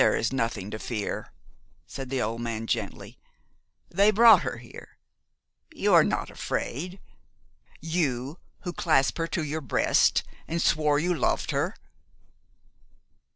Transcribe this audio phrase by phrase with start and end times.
[0.01, 1.31] "There is nothing to fear,"
[1.85, 3.19] said the old man gently.
[3.91, 4.97] "They brought her here.
[5.75, 6.99] You are not afraid
[7.81, 11.75] you, who clasped her to your breast, and swore you loved her?"